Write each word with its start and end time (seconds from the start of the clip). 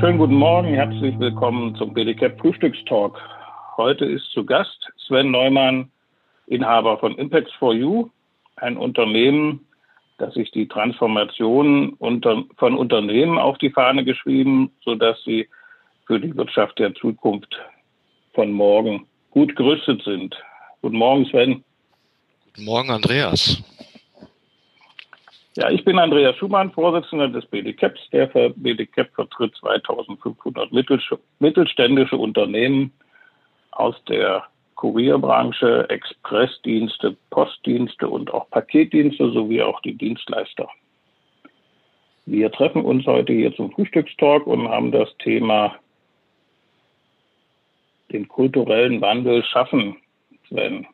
Schönen 0.00 0.16
guten 0.16 0.36
Morgen, 0.36 0.68
herzlich 0.72 1.18
willkommen 1.18 1.74
zum 1.74 1.92
BDCAP 1.92 2.40
Frühstückstalk. 2.40 3.20
Heute 3.76 4.06
ist 4.06 4.24
zu 4.32 4.46
Gast 4.46 4.90
Sven 5.06 5.30
Neumann, 5.30 5.90
Inhaber 6.46 6.96
von 6.96 7.18
Impacts 7.18 7.52
for 7.58 7.74
You, 7.74 8.08
ein 8.56 8.78
Unternehmen, 8.78 9.66
das 10.16 10.32
sich 10.32 10.50
die 10.52 10.66
Transformation 10.66 11.90
unter, 11.98 12.44
von 12.56 12.78
Unternehmen 12.78 13.36
auf 13.36 13.58
die 13.58 13.68
Fahne 13.68 14.02
geschrieben, 14.02 14.72
sodass 14.82 15.22
sie 15.22 15.46
für 16.06 16.18
die 16.18 16.34
Wirtschaft 16.34 16.78
der 16.78 16.94
Zukunft 16.94 17.54
von 18.32 18.50
morgen 18.52 19.06
gut 19.32 19.54
gerüstet 19.54 20.02
sind. 20.02 20.34
Guten 20.80 20.96
Morgen, 20.96 21.26
Sven. 21.26 21.62
Guten 22.46 22.64
Morgen, 22.64 22.90
Andreas. 22.90 23.62
Ja, 25.56 25.68
ich 25.68 25.84
bin 25.84 25.98
Andreas 25.98 26.36
Schumann, 26.36 26.70
Vorsitzender 26.70 27.28
des 27.28 27.44
BDCAPs. 27.46 28.10
Der 28.12 28.26
BDCAP 28.26 29.12
vertritt 29.14 29.56
2500 29.56 30.70
mittelständische 31.40 32.16
Unternehmen 32.16 32.92
aus 33.72 33.96
der 34.04 34.44
Kurierbranche, 34.76 35.90
Expressdienste, 35.90 37.16
Postdienste 37.30 38.08
und 38.08 38.32
auch 38.32 38.48
Paketdienste 38.50 39.30
sowie 39.32 39.60
auch 39.60 39.80
die 39.82 39.94
Dienstleister. 39.94 40.68
Wir 42.26 42.52
treffen 42.52 42.84
uns 42.84 43.04
heute 43.06 43.32
hier 43.32 43.54
zum 43.54 43.72
Frühstückstalk 43.72 44.46
und 44.46 44.68
haben 44.68 44.92
das 44.92 45.08
Thema 45.18 45.74
den 48.12 48.28
kulturellen 48.28 49.00
Wandel 49.00 49.42
schaffen, 49.44 49.96
Sven. 50.48 50.86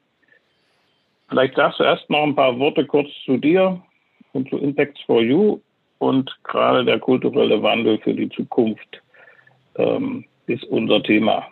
Vielleicht 1.28 1.56
sagst 1.56 1.78
du 1.78 1.84
erst 1.84 2.08
noch 2.08 2.22
ein 2.22 2.34
paar 2.34 2.58
Worte 2.58 2.86
kurz 2.86 3.10
zu 3.26 3.36
dir 3.36 3.82
und 4.36 4.48
zu 4.48 4.58
Impacts 4.58 5.00
for 5.06 5.22
You 5.22 5.60
und 5.98 6.30
gerade 6.44 6.84
der 6.84 6.98
kulturelle 6.98 7.62
Wandel 7.62 7.98
für 7.98 8.14
die 8.14 8.28
Zukunft 8.28 9.02
ähm, 9.76 10.24
ist 10.46 10.64
unser 10.64 11.02
Thema. 11.02 11.46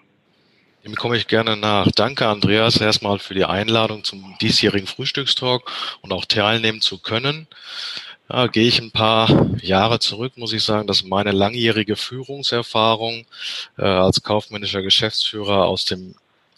Dem 0.84 0.94
komme 0.94 1.16
ich 1.16 1.28
gerne 1.28 1.56
nach. 1.56 1.90
Danke, 1.92 2.26
Andreas, 2.26 2.78
erstmal 2.78 3.18
für 3.18 3.32
die 3.32 3.46
Einladung 3.46 4.04
zum 4.04 4.36
diesjährigen 4.42 4.86
Frühstückstalk 4.86 5.62
und 6.02 6.12
auch 6.12 6.26
teilnehmen 6.26 6.82
zu 6.82 6.98
können. 6.98 7.46
Ja, 8.28 8.46
gehe 8.48 8.68
ich 8.68 8.80
ein 8.80 8.90
paar 8.90 9.56
Jahre 9.60 9.98
zurück, 9.98 10.34
muss 10.36 10.52
ich 10.52 10.62
sagen, 10.62 10.86
dass 10.86 11.04
meine 11.04 11.32
langjährige 11.32 11.96
Führungserfahrung 11.96 13.26
äh, 13.78 13.82
als 13.82 14.22
kaufmännischer 14.22 14.82
Geschäftsführer 14.82 15.66
aus 15.66 15.86
dem 15.86 16.14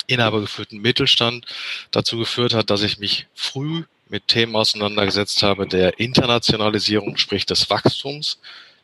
inhabergeführten 0.08 0.80
Mittelstand 0.80 1.46
dazu 1.90 2.18
geführt 2.18 2.54
hat, 2.54 2.70
dass 2.70 2.82
ich 2.82 2.98
mich 2.98 3.26
früh 3.34 3.84
mit 4.08 4.28
Themen 4.28 4.56
auseinandergesetzt 4.56 5.42
habe, 5.42 5.66
der 5.66 5.98
Internationalisierung, 5.98 7.16
sprich 7.16 7.46
des 7.46 7.68
Wachstums, 7.70 8.38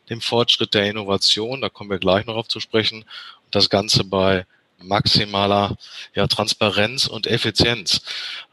dem 0.09 0.21
Fortschritt 0.21 0.73
der 0.73 0.89
Innovation, 0.89 1.61
da 1.61 1.69
kommen 1.69 1.89
wir 1.89 1.99
gleich 1.99 2.25
noch 2.25 2.35
auf 2.35 2.47
zu 2.47 2.59
sprechen, 2.59 3.05
das 3.51 3.69
Ganze 3.69 4.03
bei 4.03 4.45
maximaler 4.83 5.77
ja, 6.13 6.27
Transparenz 6.27 7.07
und 7.07 7.27
Effizienz. 7.27 8.01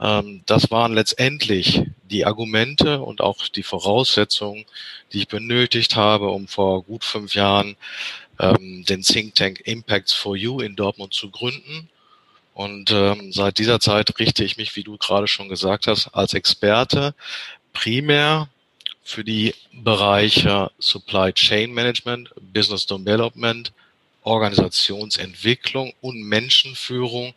Ähm, 0.00 0.42
das 0.46 0.70
waren 0.70 0.94
letztendlich 0.94 1.82
die 2.04 2.24
Argumente 2.24 3.00
und 3.00 3.20
auch 3.20 3.48
die 3.48 3.62
Voraussetzungen, 3.62 4.64
die 5.12 5.18
ich 5.18 5.28
benötigt 5.28 5.96
habe, 5.96 6.28
um 6.28 6.48
vor 6.48 6.84
gut 6.84 7.04
fünf 7.04 7.34
Jahren 7.34 7.76
ähm, 8.38 8.84
den 8.88 9.02
Think 9.02 9.34
Tank 9.34 9.60
Impacts 9.64 10.12
for 10.12 10.36
You 10.36 10.60
in 10.60 10.76
Dortmund 10.76 11.14
zu 11.14 11.30
gründen. 11.30 11.88
Und 12.60 12.90
ähm, 12.90 13.32
seit 13.32 13.56
dieser 13.56 13.80
Zeit 13.80 14.18
richte 14.18 14.44
ich 14.44 14.58
mich, 14.58 14.76
wie 14.76 14.82
du 14.82 14.98
gerade 14.98 15.26
schon 15.26 15.48
gesagt 15.48 15.86
hast, 15.86 16.08
als 16.08 16.34
Experte 16.34 17.14
primär 17.72 18.50
für 19.02 19.24
die 19.24 19.54
Bereiche 19.72 20.70
Supply 20.78 21.32
Chain 21.32 21.72
Management, 21.72 22.34
Business 22.52 22.84
Development, 22.84 23.72
Organisationsentwicklung 24.24 25.94
und 26.02 26.22
Menschenführung 26.22 27.32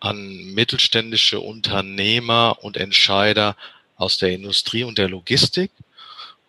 an 0.00 0.54
mittelständische 0.54 1.40
Unternehmer 1.40 2.56
und 2.62 2.78
Entscheider 2.78 3.58
aus 3.98 4.16
der 4.16 4.30
Industrie 4.30 4.84
und 4.84 4.96
der 4.96 5.10
Logistik 5.10 5.70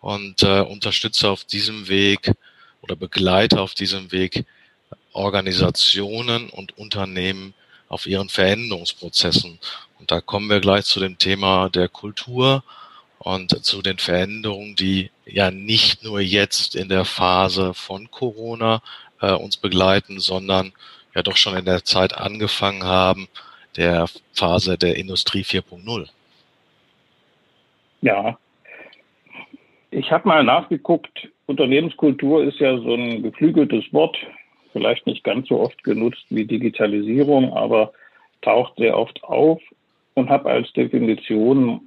und 0.00 0.42
äh, 0.42 0.60
unterstütze 0.60 1.28
auf 1.28 1.44
diesem 1.44 1.88
Weg 1.88 2.32
oder 2.80 2.96
begleite 2.96 3.60
auf 3.60 3.74
diesem 3.74 4.12
Weg 4.12 4.46
Organisationen 5.12 6.48
und 6.48 6.78
Unternehmen 6.78 7.52
auf 7.94 8.06
ihren 8.06 8.28
Veränderungsprozessen. 8.28 9.60
Und 10.00 10.10
da 10.10 10.20
kommen 10.20 10.50
wir 10.50 10.60
gleich 10.60 10.84
zu 10.84 10.98
dem 10.98 11.16
Thema 11.16 11.70
der 11.70 11.88
Kultur 11.88 12.64
und 13.18 13.64
zu 13.64 13.82
den 13.82 13.98
Veränderungen, 13.98 14.74
die 14.74 15.10
ja 15.24 15.52
nicht 15.52 16.02
nur 16.02 16.20
jetzt 16.20 16.74
in 16.74 16.88
der 16.88 17.04
Phase 17.04 17.72
von 17.72 18.10
Corona 18.10 18.82
äh, 19.20 19.32
uns 19.32 19.56
begleiten, 19.56 20.18
sondern 20.18 20.72
ja 21.14 21.22
doch 21.22 21.36
schon 21.36 21.56
in 21.56 21.64
der 21.64 21.84
Zeit 21.84 22.18
angefangen 22.18 22.82
haben, 22.82 23.28
der 23.76 24.06
Phase 24.32 24.76
der 24.76 24.96
Industrie 24.96 25.42
4.0. 25.42 26.08
Ja, 28.02 28.36
ich 29.92 30.10
habe 30.10 30.26
mal 30.26 30.42
nachgeguckt, 30.42 31.28
Unternehmenskultur 31.46 32.42
ist 32.42 32.58
ja 32.58 32.76
so 32.76 32.94
ein 32.94 33.22
geflügeltes 33.22 33.84
Wort, 33.92 34.16
vielleicht 34.74 35.06
nicht 35.06 35.22
ganz 35.22 35.48
so 35.48 35.60
oft 35.60 35.82
genutzt 35.84 36.26
wie 36.30 36.44
Digitalisierung, 36.44 37.52
aber 37.52 37.92
taucht 38.42 38.74
sehr 38.76 38.98
oft 38.98 39.22
auf 39.22 39.62
und 40.14 40.28
habe 40.28 40.50
als 40.50 40.70
Definition 40.72 41.80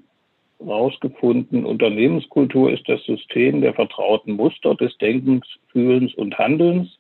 herausgefunden, 0.60 1.66
Unternehmenskultur 1.66 2.72
ist 2.72 2.88
das 2.88 3.04
System 3.04 3.62
der 3.62 3.74
vertrauten 3.74 4.38
Muster 4.38 4.74
des 4.74 4.98
Denkens, 4.98 5.46
Fühlens 5.72 6.16
und 6.16 6.38
Handelns 6.38 6.98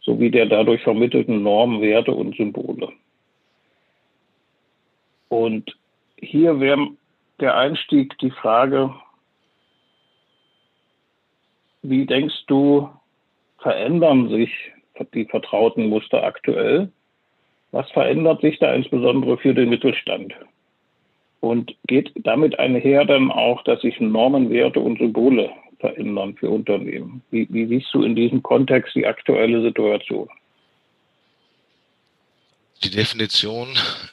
sowie 0.00 0.30
der 0.30 0.46
dadurch 0.46 0.82
vermittelten 0.82 1.42
Normen, 1.42 1.82
Werte 1.82 2.12
und 2.12 2.36
Symbole. 2.36 2.88
Und 5.28 5.76
hier 6.16 6.60
wäre 6.60 6.88
der 7.40 7.56
Einstieg 7.56 8.16
die 8.18 8.30
Frage, 8.30 8.94
wie 11.82 12.06
denkst 12.06 12.46
du, 12.46 12.88
verändern 13.58 14.28
sich 14.28 14.50
die 15.14 15.24
vertrauten 15.24 15.88
Muster 15.88 16.22
aktuell? 16.22 16.90
Was 17.72 17.90
verändert 17.90 18.40
sich 18.40 18.58
da 18.58 18.72
insbesondere 18.72 19.38
für 19.38 19.54
den 19.54 19.68
Mittelstand? 19.68 20.34
Und 21.40 21.74
geht 21.86 22.12
damit 22.16 22.58
einher 22.58 23.04
dann 23.04 23.30
auch, 23.30 23.62
dass 23.64 23.82
sich 23.82 24.00
Normen, 24.00 24.50
Werte 24.50 24.80
und 24.80 24.98
Symbole 24.98 25.50
verändern 25.78 26.34
für 26.36 26.50
Unternehmen? 26.50 27.22
Wie, 27.30 27.46
wie 27.50 27.66
siehst 27.66 27.92
du 27.92 28.02
in 28.02 28.16
diesem 28.16 28.42
Kontext 28.42 28.94
die 28.94 29.06
aktuelle 29.06 29.62
Situation? 29.62 30.28
Die 32.84 32.90
Definition 32.90 33.68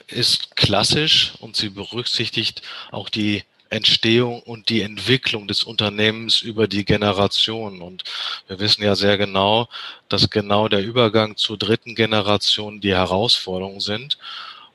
ist 0.07 0.55
klassisch 0.55 1.33
und 1.41 1.55
sie 1.55 1.69
berücksichtigt 1.69 2.61
auch 2.91 3.09
die 3.09 3.43
Entstehung 3.73 4.41
und 4.41 4.69
die 4.69 4.81
Entwicklung 4.81 5.47
des 5.47 5.63
Unternehmens 5.63 6.41
über 6.41 6.67
die 6.67 6.85
Generation. 6.85 7.81
Und 7.81 8.03
wir 8.47 8.59
wissen 8.59 8.83
ja 8.83 8.95
sehr 8.95 9.17
genau, 9.17 9.67
dass 10.09 10.29
genau 10.29 10.67
der 10.67 10.83
Übergang 10.83 11.35
zur 11.35 11.57
dritten 11.57 11.95
Generation 11.95 12.81
die 12.81 12.93
Herausforderungen 12.93 13.79
sind. 13.79 14.17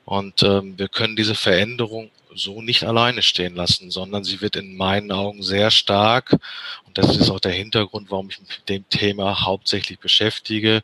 Und 0.05 0.43
ähm, 0.43 0.77
wir 0.77 0.87
können 0.87 1.15
diese 1.15 1.35
Veränderung 1.35 2.11
so 2.33 2.61
nicht 2.61 2.83
alleine 2.83 3.21
stehen 3.21 3.55
lassen, 3.55 3.91
sondern 3.91 4.23
sie 4.23 4.41
wird 4.41 4.55
in 4.55 4.77
meinen 4.77 5.11
Augen 5.11 5.41
sehr 5.43 5.71
stark, 5.71 6.37
und 6.85 6.97
das 6.97 7.15
ist 7.15 7.29
auch 7.29 7.39
der 7.39 7.51
Hintergrund, 7.51 8.09
warum 8.09 8.29
ich 8.29 8.39
mich 8.39 8.49
mit 8.49 8.69
dem 8.69 8.89
Thema 8.89 9.45
hauptsächlich 9.45 9.99
beschäftige, 9.99 10.81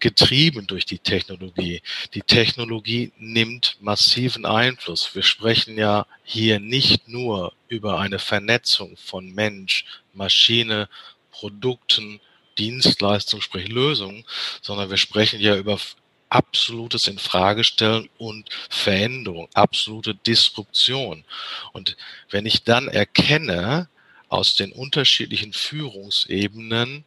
getrieben 0.00 0.66
durch 0.66 0.86
die 0.86 0.98
Technologie. 0.98 1.82
Die 2.14 2.22
Technologie 2.22 3.12
nimmt 3.18 3.76
massiven 3.80 4.46
Einfluss. 4.46 5.14
Wir 5.14 5.22
sprechen 5.22 5.76
ja 5.76 6.06
hier 6.24 6.60
nicht 6.60 7.08
nur 7.08 7.52
über 7.68 7.98
eine 7.98 8.18
Vernetzung 8.18 8.96
von 8.96 9.34
Mensch, 9.34 9.84
Maschine, 10.14 10.88
Produkten, 11.30 12.20
Dienstleistungen, 12.58 13.42
sprich 13.42 13.68
Lösungen, 13.68 14.24
sondern 14.62 14.90
wir 14.90 14.96
sprechen 14.96 15.40
ja 15.40 15.56
über 15.56 15.78
absolutes 16.28 17.08
Infragestellen 17.08 18.08
und 18.18 18.50
Veränderung, 18.68 19.48
absolute 19.54 20.14
Disruption. 20.14 21.24
Und 21.72 21.96
wenn 22.30 22.46
ich 22.46 22.64
dann 22.64 22.88
erkenne 22.88 23.88
aus 24.28 24.56
den 24.56 24.72
unterschiedlichen 24.72 25.52
Führungsebenen, 25.52 27.04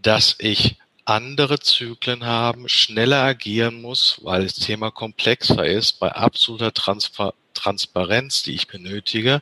dass 0.00 0.36
ich 0.38 0.76
andere 1.12 1.60
Zyklen 1.60 2.24
haben, 2.24 2.68
schneller 2.68 3.22
agieren 3.22 3.80
muss, 3.80 4.20
weil 4.22 4.44
das 4.44 4.56
Thema 4.56 4.90
komplexer 4.90 5.64
ist, 5.64 6.00
bei 6.00 6.10
absoluter 6.12 6.72
Transfer 6.72 7.34
Transparenz, 7.54 8.42
die 8.42 8.54
ich 8.54 8.66
benötige, 8.66 9.40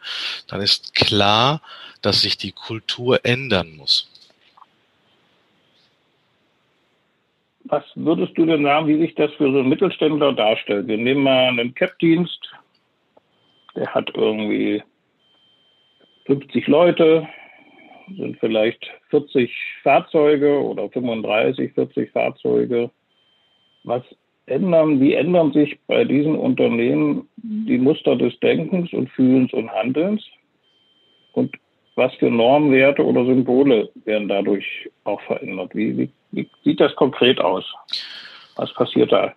dann 0.48 0.60
ist 0.60 0.94
klar, 0.94 1.62
dass 2.02 2.22
sich 2.22 2.36
die 2.36 2.52
Kultur 2.52 3.24
ändern 3.24 3.76
muss. 3.76 4.10
Was 7.64 7.84
würdest 7.94 8.36
du 8.36 8.46
denn 8.46 8.64
sagen, 8.64 8.88
wie 8.88 8.98
sich 8.98 9.14
das 9.14 9.32
für 9.34 9.50
so 9.52 9.60
einen 9.60 9.68
Mittelständler 9.68 10.32
darstellt? 10.32 10.88
Wir 10.88 10.98
nehmen 10.98 11.22
mal 11.22 11.48
einen 11.48 11.72
Cap-Dienst, 11.72 12.50
der 13.76 13.94
hat 13.94 14.10
irgendwie 14.14 14.82
50 16.26 16.66
Leute, 16.66 17.28
sind 18.16 18.38
vielleicht 18.38 18.90
40 19.10 19.52
Fahrzeuge 19.82 20.60
oder 20.62 20.88
35, 20.88 21.72
40 21.74 22.10
Fahrzeuge. 22.10 22.90
Was 23.84 24.02
ändern, 24.46 25.00
wie 25.00 25.14
ändern 25.14 25.52
sich 25.52 25.78
bei 25.86 26.04
diesen 26.04 26.36
Unternehmen 26.36 27.28
die 27.36 27.78
Muster 27.78 28.16
des 28.16 28.38
Denkens 28.40 28.92
und 28.92 29.08
Fühlens 29.10 29.52
und 29.52 29.70
Handelns? 29.70 30.22
Und 31.32 31.56
was 31.96 32.14
für 32.14 32.30
Normwerte 32.30 33.04
oder 33.04 33.24
Symbole 33.24 33.90
werden 34.04 34.28
dadurch 34.28 34.88
auch 35.04 35.20
verändert? 35.22 35.74
Wie, 35.74 35.96
wie, 35.96 36.10
wie 36.32 36.48
sieht 36.64 36.80
das 36.80 36.94
konkret 36.96 37.40
aus? 37.40 37.64
Was 38.56 38.72
passiert 38.74 39.12
da? 39.12 39.34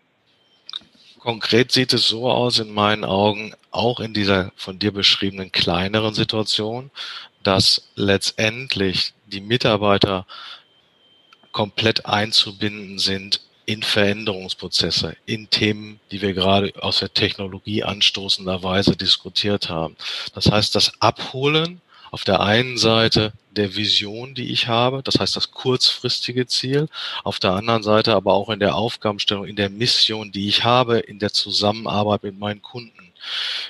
Konkret 1.24 1.72
sieht 1.72 1.94
es 1.94 2.10
so 2.10 2.30
aus 2.30 2.60
in 2.60 2.74
meinen 2.74 3.06
Augen, 3.06 3.54
auch 3.72 4.02
in 4.02 4.14
dieser 4.14 4.52
von 4.58 4.78
dir 4.78 4.92
beschriebenen 4.92 5.54
kleineren 5.54 6.14
Situation, 6.14 6.92
dass 7.44 7.88
letztendlich 7.96 9.14
die 9.28 9.40
Mitarbeiter 9.40 10.28
komplett 11.54 12.06
einzubinden 12.06 13.00
sind 13.00 13.40
in 13.66 13.84
Veränderungsprozesse, 13.84 15.16
in 15.26 15.50
Themen, 15.50 16.02
die 16.12 16.22
wir 16.22 16.34
gerade 16.34 16.74
aus 16.84 17.00
der 17.00 17.14
Technologie 17.14 17.84
anstoßenderweise 17.86 18.98
diskutiert 18.98 19.70
haben. 19.70 19.96
Das 20.36 20.52
heißt, 20.52 20.76
das 20.76 20.92
Abholen 21.00 21.80
auf 22.12 22.26
der 22.26 22.42
einen 22.42 22.78
Seite 22.78 23.32
der 23.54 23.76
Vision, 23.76 24.34
die 24.34 24.52
ich 24.52 24.68
habe, 24.68 25.02
das 25.04 25.20
heißt 25.20 25.36
das 25.36 25.52
kurzfristige 25.52 26.48
Ziel, 26.48 26.88
auf 27.24 27.40
der 27.40 27.54
anderen 27.54 27.84
Seite 27.84 28.16
aber 28.16 28.34
auch 28.34 28.50
in 28.50 28.60
der 28.60 28.76
Aufgabenstellung, 28.76 29.46
in 29.46 29.56
der 29.56 29.70
Mission, 29.70 30.32
die 30.32 30.48
ich 30.48 30.64
habe, 30.64 31.00
in 31.00 31.20
der 31.20 31.32
Zusammenarbeit 31.34 32.24
mit 32.24 32.38
meinen 32.38 32.62
Kunden. 32.62 33.12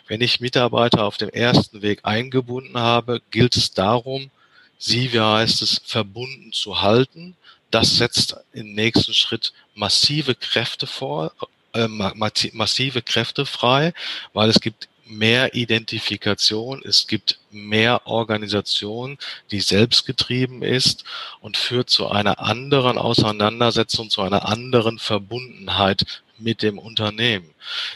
Wenn 0.07 0.21
ich 0.21 0.39
Mitarbeiter 0.39 1.05
auf 1.05 1.17
dem 1.17 1.29
ersten 1.29 1.81
Weg 1.81 1.99
eingebunden 2.03 2.77
habe, 2.77 3.21
gilt 3.31 3.55
es 3.55 3.71
darum, 3.71 4.31
sie, 4.77 5.13
wie 5.13 5.19
heißt 5.19 5.61
es, 5.61 5.81
verbunden 5.85 6.51
zu 6.51 6.81
halten. 6.81 7.35
Das 7.71 7.97
setzt 7.97 8.35
im 8.51 8.73
nächsten 8.73 9.13
Schritt 9.13 9.53
massive 9.75 10.35
Kräfte 10.35 10.87
vor, 10.87 11.33
äh, 11.73 11.87
massive 11.87 13.01
Kräfte 13.01 13.45
frei, 13.45 13.93
weil 14.33 14.49
es 14.49 14.59
gibt 14.59 14.87
mehr 15.05 15.53
Identifikation, 15.53 16.81
es 16.83 17.07
gibt 17.07 17.39
mehr 17.51 18.07
Organisation, 18.07 19.17
die 19.51 19.61
selbstgetrieben 19.61 20.61
ist 20.61 21.03
und 21.41 21.57
führt 21.57 21.89
zu 21.89 22.09
einer 22.09 22.39
anderen 22.39 22.97
Auseinandersetzung, 22.97 24.09
zu 24.09 24.21
einer 24.21 24.47
anderen 24.47 24.99
Verbundenheit 24.99 26.05
mit 26.37 26.61
dem 26.61 26.77
Unternehmen. 26.77 27.49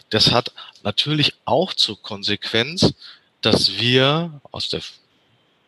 Das 0.09 0.31
hat 0.31 0.51
natürlich 0.83 1.33
auch 1.45 1.73
zur 1.73 2.01
Konsequenz, 2.01 2.93
dass 3.41 3.77
wir 3.79 4.41
aus 4.51 4.69
der 4.69 4.81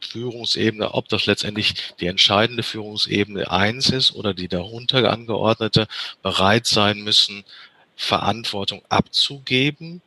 Führungsebene, 0.02 0.94
ob 0.94 1.10
das 1.10 1.26
letztendlich 1.26 1.94
die 2.00 2.08
entscheidende 2.08 2.64
Führungsebene 2.64 3.52
eins 3.52 3.90
ist 3.90 4.14
oder 4.14 4.34
die 4.34 4.48
darunter 4.48 5.12
angeordnete, 5.12 5.88
bereit 6.22 6.68
sein 6.68 7.02
müssen, 7.02 7.44
Verantwortung 7.96 8.82
abzugeben 8.88 10.02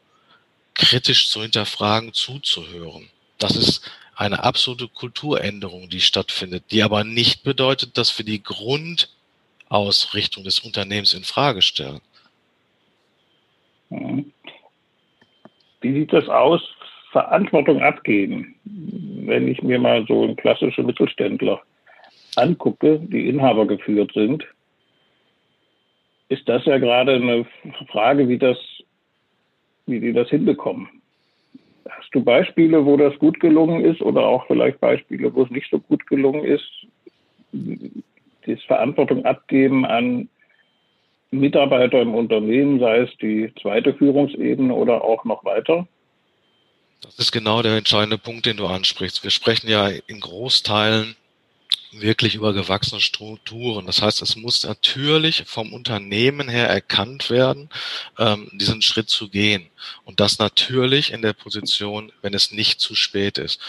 kritisch 0.74 1.28
zu 1.28 1.42
hinterfragen, 1.42 2.12
zuzuhören. 2.12 3.08
Das 3.38 3.56
ist 3.56 3.82
eine 4.14 4.44
absolute 4.44 4.88
Kulturänderung, 4.88 5.88
die 5.88 6.00
stattfindet, 6.00 6.64
die 6.70 6.82
aber 6.82 7.04
nicht 7.04 7.42
bedeutet, 7.42 7.98
dass 7.98 8.16
wir 8.18 8.24
die 8.24 8.42
Grundausrichtung 8.42 10.44
des 10.44 10.60
Unternehmens 10.60 11.14
in 11.14 11.24
Frage 11.24 11.62
stellen. 11.62 12.00
Mhm. 13.90 14.32
Wie 15.80 15.92
sieht 15.92 16.12
das 16.12 16.28
aus? 16.28 16.60
Verantwortung 17.10 17.82
abgeben. 17.82 18.54
Wenn 18.64 19.48
ich 19.48 19.62
mir 19.62 19.78
mal 19.78 20.06
so 20.06 20.22
einen 20.22 20.36
klassischen 20.36 20.86
Mittelständler 20.86 21.60
angucke, 22.36 23.00
die 23.00 23.28
Inhaber 23.28 23.66
geführt 23.66 24.12
sind, 24.14 24.44
ist 26.28 26.48
das 26.48 26.64
ja 26.64 26.78
gerade 26.78 27.16
eine 27.16 27.44
Frage, 27.90 28.28
wie 28.28 28.38
das 28.38 28.56
wie 29.86 30.00
die 30.00 30.12
das 30.12 30.28
hinbekommen. 30.28 30.88
Hast 31.88 32.14
du 32.14 32.22
Beispiele, 32.22 32.84
wo 32.84 32.96
das 32.96 33.18
gut 33.18 33.40
gelungen 33.40 33.84
ist 33.84 34.00
oder 34.00 34.22
auch 34.22 34.46
vielleicht 34.46 34.80
Beispiele, 34.80 35.34
wo 35.34 35.42
es 35.42 35.50
nicht 35.50 35.70
so 35.70 35.78
gut 35.78 36.06
gelungen 36.06 36.44
ist? 36.44 36.68
Das 38.46 38.62
Verantwortung 38.64 39.24
abgeben 39.24 39.84
an 39.84 40.28
Mitarbeiter 41.30 42.00
im 42.00 42.14
Unternehmen, 42.14 42.78
sei 42.78 42.98
es 42.98 43.10
die 43.18 43.52
zweite 43.60 43.94
Führungsebene 43.94 44.72
oder 44.74 45.02
auch 45.02 45.24
noch 45.24 45.44
weiter? 45.44 45.86
Das 47.02 47.18
ist 47.18 47.32
genau 47.32 47.62
der 47.62 47.76
entscheidende 47.76 48.18
Punkt, 48.18 48.46
den 48.46 48.56
du 48.56 48.66
ansprichst. 48.66 49.24
Wir 49.24 49.30
sprechen 49.30 49.68
ja 49.68 49.88
in 49.88 50.20
Großteilen 50.20 51.16
wirklich 51.92 52.34
über 52.34 52.52
gewachsene 52.54 53.00
Strukturen. 53.00 53.86
Das 53.86 54.00
heißt, 54.00 54.22
es 54.22 54.36
muss 54.36 54.62
natürlich 54.64 55.44
vom 55.46 55.72
Unternehmen 55.72 56.48
her 56.48 56.68
erkannt 56.68 57.28
werden, 57.28 57.68
ähm, 58.18 58.50
diesen 58.54 58.80
Schritt 58.82 59.10
zu 59.10 59.28
gehen. 59.28 59.68
Und 60.04 60.18
das 60.20 60.38
natürlich 60.38 61.12
in 61.12 61.22
der 61.22 61.34
Position, 61.34 62.10
wenn 62.22 62.34
es 62.34 62.50
nicht 62.50 62.80
zu 62.80 62.94
spät 62.94 63.36
ist. 63.38 63.60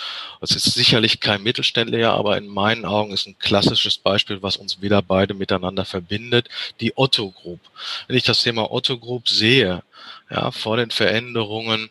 Es 0.41 0.51
ist 0.51 0.73
sicherlich 0.73 1.19
kein 1.19 1.43
Mittelständler, 1.43 2.13
aber 2.13 2.37
in 2.37 2.47
meinen 2.47 2.85
Augen 2.85 3.11
ist 3.11 3.27
ein 3.27 3.37
klassisches 3.39 3.97
Beispiel, 3.97 4.41
was 4.41 4.57
uns 4.57 4.81
wieder 4.81 5.01
beide 5.01 5.33
miteinander 5.33 5.85
verbindet, 5.85 6.47
die 6.79 6.93
Otto 6.95 7.31
Group. 7.31 7.59
Wenn 8.07 8.17
ich 8.17 8.23
das 8.23 8.41
Thema 8.41 8.71
Otto 8.71 8.97
Group 8.97 9.27
sehe, 9.27 9.83
ja, 10.29 10.51
vor 10.51 10.77
den 10.77 10.91
Veränderungen 10.91 11.89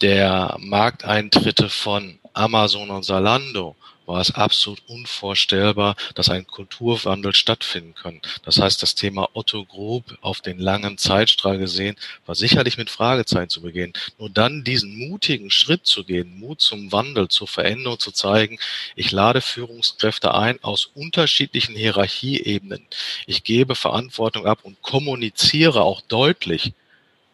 der 0.00 0.56
Markteintritte 0.58 1.68
von 1.68 2.19
Amazon 2.32 2.90
und 2.90 3.04
Salando, 3.04 3.76
war 4.10 4.20
es 4.20 4.34
absolut 4.34 4.82
unvorstellbar, 4.88 5.94
dass 6.16 6.30
ein 6.30 6.44
Kulturwandel 6.44 7.32
stattfinden 7.32 7.94
kann. 7.94 8.20
Das 8.44 8.58
heißt, 8.60 8.82
das 8.82 8.96
Thema 8.96 9.28
Otto 9.34 9.64
Group 9.64 10.18
auf 10.20 10.40
den 10.40 10.58
langen 10.58 10.98
Zeitstrahl 10.98 11.58
gesehen, 11.58 11.96
war 12.26 12.34
sicherlich 12.34 12.76
mit 12.76 12.90
Fragezeichen 12.90 13.50
zu 13.50 13.62
begehen. 13.62 13.92
Nur 14.18 14.28
dann 14.28 14.64
diesen 14.64 14.98
mutigen 15.08 15.50
Schritt 15.52 15.86
zu 15.86 16.02
gehen, 16.02 16.40
Mut 16.40 16.60
zum 16.60 16.90
Wandel, 16.90 17.28
zur 17.28 17.46
Veränderung 17.46 18.00
zu 18.00 18.10
zeigen, 18.10 18.58
ich 18.96 19.12
lade 19.12 19.40
Führungskräfte 19.40 20.34
ein 20.34 20.62
aus 20.64 20.90
unterschiedlichen 20.92 21.76
Hierarchieebenen. 21.76 22.84
Ich 23.26 23.44
gebe 23.44 23.76
Verantwortung 23.76 24.44
ab 24.44 24.60
und 24.64 24.82
kommuniziere 24.82 25.82
auch 25.82 26.00
deutlich, 26.00 26.72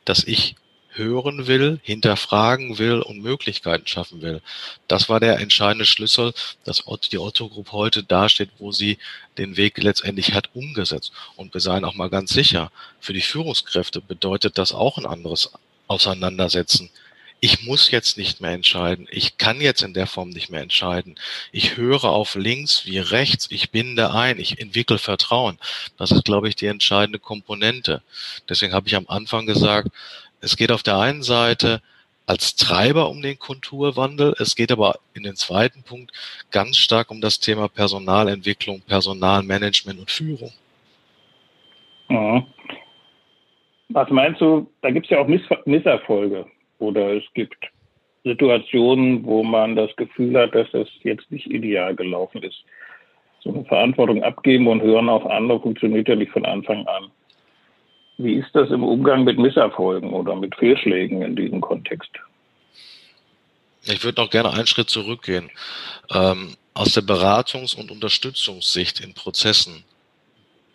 dass 0.05 0.25
ich 0.25 0.57
hören 0.97 1.47
will, 1.47 1.81
hinterfragen 1.83 2.79
will 2.79 3.01
und 3.01 3.23
Möglichkeiten 3.23 3.87
schaffen 3.87 4.23
will. 4.23 4.41
Das 4.89 5.09
war 5.09 5.21
der 5.21 5.39
entscheidende 5.39 5.87
Schlüssel, 5.87 6.33
dass 6.65 6.85
die 7.11 7.19
Otto 7.19 7.49
Group 7.49 7.73
heute 7.73 8.03
dasteht, 8.03 8.51
wo 8.59 8.73
sie 8.73 8.99
den 9.39 9.57
Weg 9.57 9.83
letztendlich 9.83 10.33
hat 10.33 10.51
umgesetzt. 10.55 11.13
Und 11.37 11.55
wir 11.55 11.61
seien 11.61 11.85
auch 11.85 11.95
mal 11.95 12.11
ganz 12.11 12.33
sicher, 12.33 12.71
für 13.01 13.13
die 13.13 13.21
Führungskräfte 13.21 14.01
bedeutet 14.01 14.59
das 14.59 14.73
auch 14.73 14.99
ein 14.99 15.07
anderes 15.07 15.51
Auseinandersetzen. 15.89 16.91
Ich 17.39 17.65
muss 17.65 17.91
jetzt 17.91 18.17
nicht 18.17 18.41
mehr 18.41 18.53
entscheiden. 18.53 19.07
Ich 19.11 19.37
kann 19.37 19.61
jetzt 19.61 19.83
in 19.83 19.93
der 19.93 20.07
Form 20.07 20.31
nicht 20.31 20.49
mehr 20.49 20.63
entscheiden. 20.63 21.17
Ich 21.53 21.77
höre 21.77 22.05
auf 22.05 22.35
links 22.35 22.87
wie 22.87 22.99
rechts. 22.99 23.47
Ich 23.51 23.71
binde 23.71 24.11
ein. 24.13 24.41
Ich 24.41 24.59
entwickle 24.59 24.99
Vertrauen. 24.99 25.59
Das 25.99 26.13
ist, 26.13 26.25
glaube 26.25 26.49
ich, 26.49 26.57
die 26.57 26.67
entscheidende 26.67 27.19
Komponente. 27.19 28.03
Deswegen 28.49 28.73
habe 28.73 28.89
ich 28.89 28.97
am 28.97 29.07
Anfang 29.09 29.45
gesagt, 29.45 29.89
es 30.47 30.57
geht 30.57 30.71
auf 30.71 30.85
der 30.85 30.99
einen 30.99 31.23
Seite 31.23 31.83
als 32.25 32.55
Treiber 32.55 33.11
um 33.11 33.21
den 33.21 33.37
Kulturwandel. 33.37 34.33
Es 34.39 34.55
geht 34.55 34.71
aber 34.71 35.01
in 35.13 35.25
den 35.25 35.35
zweiten 35.35 35.83
Punkt 35.83 36.13
ganz 36.53 36.77
stark 36.77 37.11
um 37.11 37.21
das 37.21 37.41
Thema 37.41 37.69
Personalentwicklung, 37.69 38.81
Personalmanagement 38.87 39.99
und 39.99 40.11
Führung. 40.11 40.53
Mhm. 42.09 42.47
Was 43.89 44.09
meinst 44.11 44.41
du, 44.41 44.71
da 44.83 44.91
gibt 44.91 45.07
es 45.07 45.11
ja 45.11 45.19
auch 45.19 45.27
Miss 45.27 45.43
Misserfolge 45.65 46.47
oder 46.79 47.15
es 47.17 47.25
gibt 47.35 47.59
Situationen, 48.23 49.25
wo 49.25 49.43
man 49.43 49.75
das 49.75 49.95
Gefühl 49.97 50.37
hat, 50.39 50.55
dass 50.55 50.71
das 50.71 50.89
jetzt 51.03 51.29
nicht 51.33 51.47
ideal 51.47 51.97
gelaufen 51.97 52.43
ist. 52.45 52.65
So 53.41 53.51
eine 53.53 53.65
Verantwortung 53.65 54.23
abgeben 54.23 54.69
und 54.69 54.81
hören 54.81 55.09
auf 55.09 55.27
andere 55.27 55.61
funktioniert 55.61 56.07
ja 56.09 56.15
nicht 56.15 56.31
von 56.31 56.45
Anfang 56.45 56.87
an. 56.87 57.11
Wie 58.19 58.35
ist 58.35 58.49
das 58.55 58.71
im 58.71 58.83
Umgang 58.83 59.25
mit 59.25 59.39
Misserfolgen 59.39 60.13
oder 60.13 60.35
mit 60.37 60.55
Fehlschlägen 60.57 61.23
in 61.23 61.37
diesem 61.37 61.61
Kontext? 61.61 62.11
Ich 63.85 64.03
würde 64.03 64.21
noch 64.21 64.31
gerne 64.31 64.53
einen 64.53 64.67
Schritt 64.67 64.91
zurückgehen. 64.91 65.51
Ähm, 66.11 66.57
aus 66.75 66.93
der 66.93 67.03
Beratungs- 67.03 67.77
und 67.77 67.91
Unterstützungssicht 67.91 69.01
in 69.01 69.15
Prozessen 69.15 69.85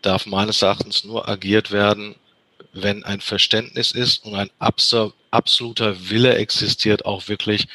darf 0.01 0.25
meines 0.25 0.61
Erachtens 0.61 1.03
nur 1.03 1.27
agiert 1.27 1.71
werden, 1.71 2.15
wenn 2.73 3.03
ein 3.03 3.21
Verständnis 3.21 3.91
ist 3.91 4.25
und 4.25 4.35
ein 4.35 4.49
absoluter 4.59 6.09
Wille 6.09 6.35
existiert, 6.35 7.05
auch 7.05 7.27
wirklich 7.27 7.67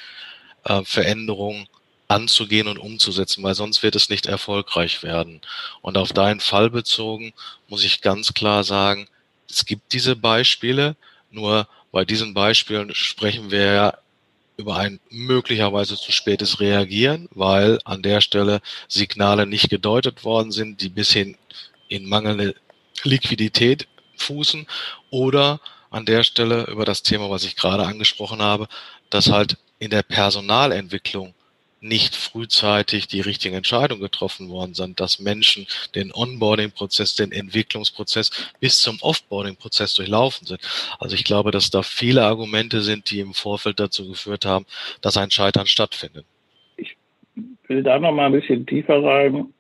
äh, 0.64 0.82
Veränderungen 0.84 1.68
anzugehen 2.08 2.68
und 2.68 2.78
umzusetzen, 2.78 3.42
weil 3.42 3.54
sonst 3.54 3.82
wird 3.82 3.96
es 3.96 4.08
nicht 4.08 4.26
erfolgreich 4.26 5.02
werden. 5.02 5.40
Und 5.82 5.98
auf 5.98 6.12
deinen 6.12 6.40
Fall 6.40 6.70
bezogen 6.70 7.32
muss 7.68 7.84
ich 7.84 8.00
ganz 8.00 8.32
klar 8.32 8.64
sagen, 8.64 9.08
es 9.50 9.64
gibt 9.64 9.92
diese 9.92 10.16
Beispiele, 10.16 10.96
nur 11.30 11.68
bei 11.92 12.04
diesen 12.04 12.34
Beispielen 12.34 12.94
sprechen 12.94 13.50
wir 13.50 13.72
ja 13.72 13.98
über 14.56 14.76
ein 14.76 15.00
möglicherweise 15.10 15.96
zu 15.96 16.12
spätes 16.12 16.60
Reagieren, 16.60 17.28
weil 17.32 17.78
an 17.84 18.02
der 18.02 18.20
Stelle 18.20 18.60
Signale 18.88 19.46
nicht 19.46 19.68
gedeutet 19.68 20.24
worden 20.24 20.50
sind, 20.50 20.80
die 20.80 20.88
bis 20.88 21.12
hin 21.12 21.36
in 21.88 22.08
mangelnde 22.08 22.54
Liquidität 23.02 23.86
fußen 24.16 24.66
oder 25.10 25.60
an 25.90 26.06
der 26.06 26.22
Stelle 26.22 26.64
über 26.64 26.84
das 26.84 27.02
Thema, 27.02 27.30
was 27.30 27.44
ich 27.44 27.56
gerade 27.56 27.86
angesprochen 27.86 28.40
habe, 28.40 28.68
dass 29.10 29.30
halt 29.30 29.56
in 29.78 29.90
der 29.90 30.02
Personalentwicklung 30.02 31.34
nicht 31.88 32.16
frühzeitig 32.16 33.06
die 33.06 33.20
richtigen 33.20 33.54
Entscheidungen 33.54 34.00
getroffen 34.00 34.48
worden 34.48 34.74
sind, 34.74 35.00
dass 35.00 35.18
Menschen 35.18 35.66
den 35.94 36.12
Onboarding-Prozess, 36.12 37.14
den 37.14 37.32
Entwicklungsprozess 37.32 38.52
bis 38.60 38.80
zum 38.80 38.98
Offboarding-Prozess 39.00 39.94
durchlaufen 39.94 40.46
sind. 40.46 40.60
Also 40.98 41.14
ich 41.14 41.24
glaube, 41.24 41.50
dass 41.50 41.70
da 41.70 41.82
viele 41.82 42.24
Argumente 42.24 42.80
sind, 42.82 43.10
die 43.10 43.20
im 43.20 43.34
Vorfeld 43.34 43.80
dazu 43.80 44.08
geführt 44.08 44.44
haben, 44.44 44.66
dass 45.00 45.16
ein 45.16 45.30
Scheitern 45.30 45.66
stattfindet. 45.66 46.24
Ich 46.76 46.96
will 47.68 47.82
da 47.82 47.98
noch 47.98 48.12
mal 48.12 48.26
ein 48.26 48.32
bisschen 48.32 48.66
tiefer 48.66 49.02
rein. 49.02 49.52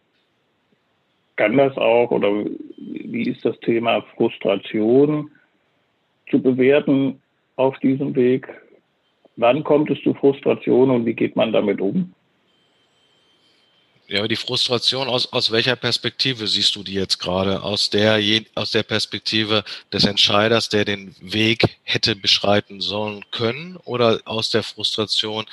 Kann 1.36 1.56
das 1.56 1.76
auch 1.76 2.10
oder 2.10 2.44
wie 2.78 3.28
ist 3.28 3.44
das 3.44 3.58
Thema 3.60 4.02
Frustration 4.16 5.30
zu 6.30 6.40
bewerten 6.40 7.20
auf 7.56 7.78
diesem 7.80 8.14
Weg? 8.14 8.48
Wann 9.36 9.64
kommt 9.64 9.90
es 9.90 10.00
zu 10.02 10.14
Frustration 10.14 10.90
und 10.90 11.04
wie 11.04 11.12
geht 11.12 11.36
man 11.36 11.52
damit 11.52 11.80
um? 11.80 12.14
Ja, 14.08 14.28
die 14.28 14.36
Frustration 14.36 15.08
aus, 15.08 15.32
aus 15.32 15.50
welcher 15.50 15.74
Perspektive 15.74 16.46
siehst 16.46 16.76
du 16.76 16.84
die 16.84 16.94
jetzt 16.94 17.18
gerade? 17.18 17.62
Aus 17.64 17.90
der, 17.90 18.20
aus 18.54 18.70
der 18.70 18.84
Perspektive 18.84 19.64
des 19.92 20.04
Entscheiders, 20.04 20.68
der 20.68 20.84
den 20.84 21.16
Weg 21.20 21.78
hätte 21.82 22.14
beschreiten 22.14 22.80
sollen 22.80 23.24
können 23.32 23.76
oder 23.84 24.20
aus 24.24 24.50
der 24.50 24.62
Frustration 24.62 25.44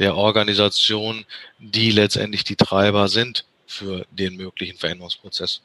der 0.00 0.16
Organisation, 0.16 1.24
die 1.60 1.90
letztendlich 1.90 2.42
die 2.42 2.56
Treiber 2.56 3.06
sind 3.06 3.44
für 3.66 4.04
den 4.10 4.36
möglichen 4.36 4.76
Veränderungsprozess? 4.76 5.62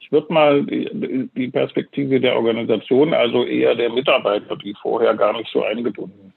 Ich 0.00 0.10
würde 0.10 0.32
mal 0.32 0.64
die 0.64 1.48
Perspektive 1.48 2.18
der 2.18 2.34
Organisation, 2.34 3.14
also 3.14 3.44
eher 3.44 3.76
der 3.76 3.90
Mitarbeiter, 3.90 4.56
die 4.56 4.74
vorher 4.80 5.14
gar 5.14 5.34
nicht 5.34 5.50
so 5.52 5.62
eingebunden 5.62 6.32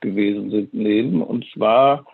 gewesen 0.00 0.50
sind, 0.50 0.72
nehmen. 0.72 1.20
Und 1.20 1.44
zwar 1.52 2.06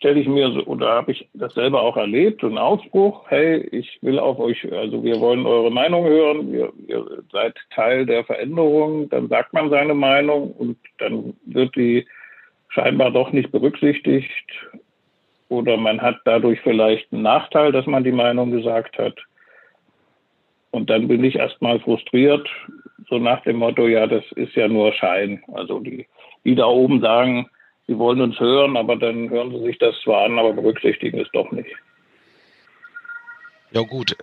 stelle 0.00 0.18
ich 0.18 0.26
mir 0.26 0.66
oder 0.66 0.92
habe 0.92 1.12
ich 1.12 1.28
das 1.34 1.52
selber 1.52 1.82
auch 1.82 1.98
erlebt, 1.98 2.40
so 2.40 2.46
einen 2.46 2.56
Ausbruch, 2.56 3.26
hey, 3.28 3.58
ich 3.70 3.98
will 4.00 4.18
auf 4.18 4.38
euch, 4.38 4.66
also 4.72 5.04
wir 5.04 5.20
wollen 5.20 5.44
eure 5.44 5.70
Meinung 5.70 6.06
hören, 6.06 6.54
ihr, 6.54 6.72
ihr 6.88 7.22
seid 7.30 7.54
Teil 7.68 8.06
der 8.06 8.24
Veränderung, 8.24 9.10
dann 9.10 9.28
sagt 9.28 9.52
man 9.52 9.68
seine 9.68 9.92
Meinung 9.92 10.52
und 10.52 10.78
dann 10.98 11.34
wird 11.44 11.76
die 11.76 12.06
scheinbar 12.70 13.10
doch 13.10 13.30
nicht 13.32 13.52
berücksichtigt 13.52 14.50
oder 15.50 15.76
man 15.76 16.00
hat 16.00 16.16
dadurch 16.24 16.60
vielleicht 16.62 17.12
einen 17.12 17.22
Nachteil, 17.22 17.70
dass 17.70 17.84
man 17.84 18.02
die 18.02 18.12
Meinung 18.12 18.52
gesagt 18.52 18.96
hat. 18.96 19.18
Und 20.70 20.88
dann 20.88 21.08
bin 21.08 21.24
ich 21.24 21.34
erstmal 21.34 21.78
frustriert, 21.80 22.48
so 23.10 23.18
nach 23.18 23.42
dem 23.42 23.56
Motto, 23.56 23.86
ja, 23.86 24.06
das 24.06 24.24
ist 24.36 24.54
ja 24.54 24.66
nur 24.66 24.92
Schein. 24.94 25.42
Also 25.52 25.80
die, 25.80 26.06
die 26.44 26.54
da 26.54 26.66
oben 26.66 27.00
sagen, 27.00 27.50
sie 27.90 27.98
wollen 27.98 28.20
uns 28.20 28.38
hören, 28.38 28.76
aber 28.76 28.94
dann 28.94 29.28
hören 29.30 29.50
sie 29.50 29.64
sich 29.64 29.78
das 29.78 29.96
zwar 30.04 30.24
an, 30.24 30.38
aber 30.38 30.52
berücksichtigen 30.52 31.18
es 31.18 31.26
doch 31.32 31.50
nicht. 31.50 31.70
Ja 33.72 33.82
gut, 33.82 34.16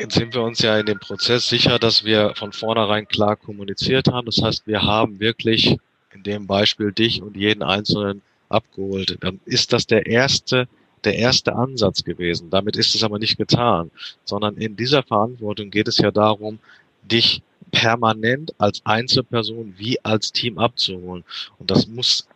jetzt 0.00 0.14
sind 0.14 0.34
wir 0.34 0.42
uns 0.42 0.60
ja 0.60 0.76
in 0.76 0.86
dem 0.86 0.98
Prozess 0.98 1.48
sicher, 1.48 1.78
dass 1.78 2.04
wir 2.04 2.32
von 2.34 2.50
vornherein 2.50 3.06
klar 3.06 3.36
kommuniziert 3.36 4.08
haben. 4.08 4.26
Das 4.26 4.42
heißt, 4.42 4.66
wir 4.66 4.82
haben 4.82 5.20
wirklich 5.20 5.76
in 6.12 6.24
dem 6.24 6.48
Beispiel 6.48 6.90
dich 6.90 7.22
und 7.22 7.36
jeden 7.36 7.62
Einzelnen 7.62 8.22
abgeholt. 8.48 9.18
Dann 9.20 9.38
ist 9.44 9.72
das 9.72 9.86
der 9.86 10.06
erste 10.06 10.66
der 11.04 11.14
erste 11.14 11.54
Ansatz 11.54 12.02
gewesen. 12.02 12.50
Damit 12.50 12.76
ist 12.76 12.96
es 12.96 13.04
aber 13.04 13.20
nicht 13.20 13.38
getan, 13.38 13.92
sondern 14.24 14.56
in 14.56 14.74
dieser 14.74 15.04
Verantwortung 15.04 15.70
geht 15.70 15.86
es 15.86 15.98
ja 15.98 16.10
darum, 16.10 16.58
dich 17.02 17.42
permanent 17.70 18.52
als 18.58 18.82
Einzelperson 18.84 19.74
wie 19.76 20.04
als 20.04 20.32
Team 20.32 20.58
abzuholen. 20.58 21.22
Und 21.60 21.70
das 21.70 21.86
muss 21.86 22.26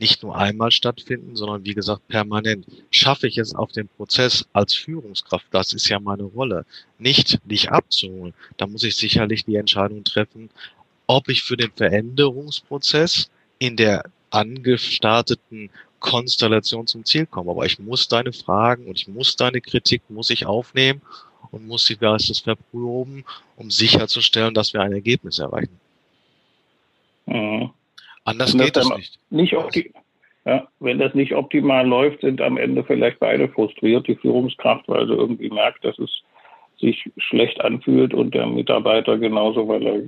nicht 0.00 0.22
nur 0.22 0.36
einmal 0.36 0.70
stattfinden, 0.70 1.36
sondern 1.36 1.64
wie 1.64 1.74
gesagt 1.74 2.08
permanent. 2.08 2.66
Schaffe 2.90 3.28
ich 3.28 3.38
es 3.38 3.54
auf 3.54 3.70
dem 3.72 3.88
Prozess 3.88 4.46
als 4.52 4.74
Führungskraft, 4.74 5.46
das 5.50 5.72
ist 5.72 5.88
ja 5.88 6.00
meine 6.00 6.24
Rolle, 6.24 6.64
nicht 6.98 7.38
dich 7.44 7.70
abzuholen. 7.70 8.34
Da 8.56 8.66
muss 8.66 8.82
ich 8.82 8.96
sicherlich 8.96 9.44
die 9.44 9.56
Entscheidung 9.56 10.02
treffen, 10.04 10.50
ob 11.06 11.28
ich 11.28 11.42
für 11.42 11.56
den 11.56 11.70
Veränderungsprozess 11.72 13.30
in 13.58 13.76
der 13.76 14.04
angestarteten 14.30 15.70
Konstellation 15.98 16.86
zum 16.86 17.04
Ziel 17.04 17.26
kommen. 17.26 17.50
Aber 17.50 17.66
ich 17.66 17.78
muss 17.78 18.08
deine 18.08 18.32
Fragen 18.32 18.86
und 18.86 18.98
ich 18.98 19.06
muss 19.06 19.36
deine 19.36 19.60
Kritik, 19.60 20.02
muss 20.08 20.30
ich 20.30 20.46
aufnehmen 20.46 21.02
und 21.50 21.66
muss 21.66 21.86
sie 21.86 21.96
geistes 21.96 22.40
verproben, 22.40 23.24
um 23.56 23.70
sicherzustellen, 23.70 24.54
dass 24.54 24.72
wir 24.72 24.80
ein 24.80 24.92
Ergebnis 24.92 25.38
erreichen. 25.38 25.78
Mhm. 27.26 27.70
Anders 28.30 28.56
geht 28.56 28.76
das 28.76 28.88
nicht. 28.90 29.18
nicht 29.30 29.54
ja, 30.46 30.66
wenn 30.80 30.98
das 30.98 31.14
nicht 31.14 31.34
optimal 31.34 31.86
läuft, 31.86 32.22
sind 32.22 32.40
am 32.40 32.56
Ende 32.56 32.82
vielleicht 32.82 33.18
beide 33.18 33.48
frustriert, 33.48 34.06
die 34.08 34.16
Führungskraft, 34.16 34.88
weil 34.88 35.06
sie 35.06 35.12
irgendwie 35.12 35.50
merkt, 35.50 35.84
dass 35.84 35.98
es 35.98 36.22
sich 36.80 37.10
schlecht 37.18 37.60
anfühlt 37.60 38.14
und 38.14 38.34
der 38.34 38.46
Mitarbeiter 38.46 39.18
genauso, 39.18 39.68
weil 39.68 39.86
er 39.86 40.02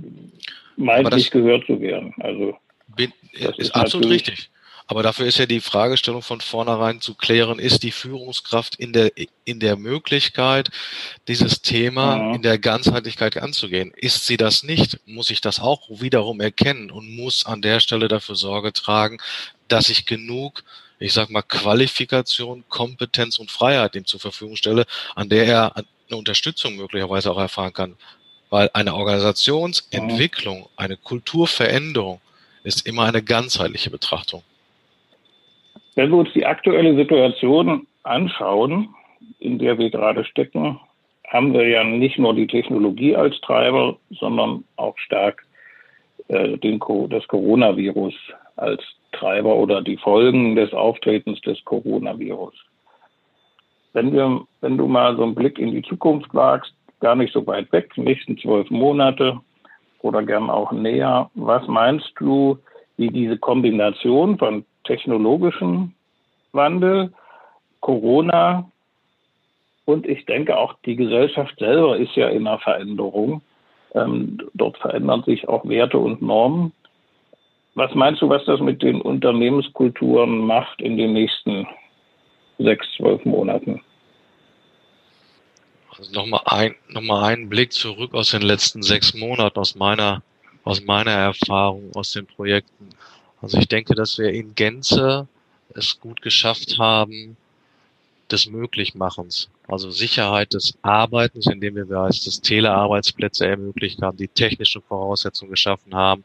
meint, 0.76 1.14
nicht 1.14 1.30
gehört 1.30 1.66
zu 1.66 1.78
werden. 1.80 2.14
Also 2.20 2.56
bin, 2.96 3.12
ist, 3.32 3.58
ist 3.58 3.74
absolut 3.74 4.08
richtig. 4.08 4.50
Aber 4.92 5.02
dafür 5.02 5.24
ist 5.24 5.38
ja 5.38 5.46
die 5.46 5.62
Fragestellung 5.62 6.20
von 6.20 6.42
vornherein 6.42 7.00
zu 7.00 7.14
klären, 7.14 7.58
ist 7.58 7.82
die 7.82 7.92
Führungskraft 7.92 8.74
in 8.74 8.92
der, 8.92 9.10
in 9.46 9.58
der 9.58 9.76
Möglichkeit, 9.76 10.68
dieses 11.28 11.62
Thema 11.62 12.18
ja. 12.18 12.34
in 12.34 12.42
der 12.42 12.58
Ganzheitlichkeit 12.58 13.38
anzugehen? 13.38 13.94
Ist 13.96 14.26
sie 14.26 14.36
das 14.36 14.64
nicht, 14.64 15.00
muss 15.06 15.30
ich 15.30 15.40
das 15.40 15.60
auch 15.60 15.88
wiederum 15.88 16.42
erkennen 16.42 16.90
und 16.90 17.16
muss 17.16 17.46
an 17.46 17.62
der 17.62 17.80
Stelle 17.80 18.06
dafür 18.08 18.36
Sorge 18.36 18.74
tragen, 18.74 19.16
dass 19.66 19.88
ich 19.88 20.04
genug 20.04 20.62
ich 20.98 21.14
sag 21.14 21.30
mal, 21.30 21.40
Qualifikation, 21.40 22.62
Kompetenz 22.68 23.38
und 23.38 23.50
Freiheit 23.50 23.96
ihm 23.96 24.04
zur 24.04 24.20
Verfügung 24.20 24.56
stelle, 24.56 24.84
an 25.14 25.30
der 25.30 25.46
er 25.46 25.74
eine 25.74 26.18
Unterstützung 26.18 26.76
möglicherweise 26.76 27.30
auch 27.30 27.38
erfahren 27.38 27.72
kann. 27.72 27.96
Weil 28.50 28.68
eine 28.74 28.94
Organisationsentwicklung, 28.94 30.68
eine 30.76 30.98
Kulturveränderung 30.98 32.20
ist 32.62 32.86
immer 32.86 33.04
eine 33.04 33.22
ganzheitliche 33.22 33.88
Betrachtung. 33.88 34.44
Wenn 35.94 36.10
wir 36.10 36.18
uns 36.18 36.32
die 36.32 36.46
aktuelle 36.46 36.96
Situation 36.96 37.86
anschauen, 38.02 38.88
in 39.40 39.58
der 39.58 39.78
wir 39.78 39.90
gerade 39.90 40.24
stecken, 40.24 40.80
haben 41.28 41.52
wir 41.52 41.68
ja 41.68 41.84
nicht 41.84 42.18
nur 42.18 42.34
die 42.34 42.46
Technologie 42.46 43.16
als 43.16 43.40
Treiber, 43.40 43.96
sondern 44.10 44.64
auch 44.76 44.96
stark 44.98 45.44
äh, 46.28 46.58
den, 46.58 46.80
das 47.08 47.26
Coronavirus 47.28 48.14
als 48.56 48.82
Treiber 49.12 49.54
oder 49.54 49.82
die 49.82 49.96
Folgen 49.96 50.56
des 50.56 50.72
Auftretens 50.72 51.40
des 51.42 51.62
Coronavirus. 51.64 52.54
Wenn, 53.92 54.12
wir, 54.12 54.42
wenn 54.60 54.78
du 54.78 54.86
mal 54.86 55.16
so 55.16 55.22
einen 55.22 55.34
Blick 55.34 55.58
in 55.58 55.72
die 55.72 55.82
Zukunft 55.82 56.34
wagst, 56.34 56.72
gar 57.00 57.14
nicht 57.16 57.32
so 57.32 57.46
weit 57.46 57.70
weg, 57.72 57.96
nächsten 57.96 58.38
zwölf 58.38 58.70
Monate 58.70 59.38
oder 60.00 60.22
gern 60.22 60.48
auch 60.48 60.72
näher, 60.72 61.30
was 61.34 61.66
meinst 61.66 62.12
du, 62.18 62.58
wie 62.96 63.08
diese 63.08 63.36
Kombination 63.36 64.38
von 64.38 64.64
technologischen 64.84 65.94
Wandel, 66.52 67.12
Corona 67.80 68.70
und 69.84 70.06
ich 70.06 70.24
denke 70.26 70.56
auch 70.56 70.74
die 70.84 70.96
Gesellschaft 70.96 71.58
selber 71.58 71.96
ist 71.96 72.14
ja 72.14 72.28
in 72.28 72.46
einer 72.46 72.58
Veränderung. 72.58 73.42
Ähm, 73.94 74.38
dort 74.54 74.78
verändern 74.78 75.22
sich 75.24 75.48
auch 75.48 75.68
Werte 75.68 75.98
und 75.98 76.22
Normen. 76.22 76.72
Was 77.74 77.94
meinst 77.94 78.22
du, 78.22 78.28
was 78.28 78.44
das 78.44 78.60
mit 78.60 78.82
den 78.82 79.00
Unternehmenskulturen 79.00 80.38
macht 80.38 80.80
in 80.80 80.96
den 80.96 81.12
nächsten 81.12 81.66
sechs, 82.58 82.86
zwölf 82.96 83.24
Monaten? 83.24 83.82
Also 85.90 86.12
nochmal 86.12 86.42
ein, 86.46 86.74
noch 86.88 87.02
mal 87.02 87.24
einen 87.24 87.48
Blick 87.48 87.72
zurück 87.72 88.14
aus 88.14 88.30
den 88.30 88.42
letzten 88.42 88.82
sechs 88.82 89.14
Monaten, 89.14 89.58
aus 89.58 89.74
meiner, 89.74 90.22
aus 90.64 90.82
meiner 90.84 91.10
Erfahrung, 91.10 91.90
aus 91.94 92.12
den 92.12 92.26
Projekten. 92.26 92.90
Also 93.42 93.58
ich 93.58 93.68
denke, 93.68 93.94
dass 93.94 94.18
wir 94.18 94.30
in 94.30 94.54
Gänze 94.54 95.26
es 95.74 96.00
gut 96.00 96.22
geschafft 96.22 96.78
haben, 96.78 97.36
des 98.30 98.46
Möglichmachens, 98.46 99.48
also 99.68 99.90
Sicherheit 99.90 100.54
des 100.54 100.74
Arbeitens, 100.82 101.46
indem 101.46 101.74
wir 101.74 101.84
das 101.84 102.40
Telearbeitsplätze 102.40 103.46
ermöglicht 103.46 104.00
haben, 104.00 104.16
die 104.16 104.28
technischen 104.28 104.82
Voraussetzungen 104.82 105.50
geschaffen 105.50 105.94
haben. 105.94 106.24